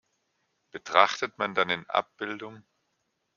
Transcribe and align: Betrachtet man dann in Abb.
Betrachtet 0.71 1.37
man 1.37 1.53
dann 1.53 1.69
in 1.69 1.87
Abb. 1.87 2.09